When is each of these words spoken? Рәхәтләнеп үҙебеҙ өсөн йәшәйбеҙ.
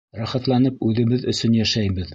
Рәхәтләнеп 0.19 0.81
үҙебеҙ 0.89 1.31
өсөн 1.35 1.61
йәшәйбеҙ. 1.63 2.09